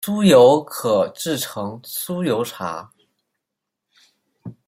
[0.03, 2.91] 酥油可制成酥油茶。